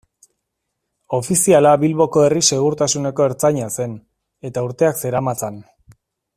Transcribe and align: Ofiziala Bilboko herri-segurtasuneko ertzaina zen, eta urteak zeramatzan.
Ofiziala 1.17 1.73
Bilboko 1.83 2.23
herri-segurtasuneko 2.29 3.27
ertzaina 3.33 3.69
zen, 3.77 3.95
eta 4.51 4.65
urteak 4.71 5.03
zeramatzan. 5.07 5.65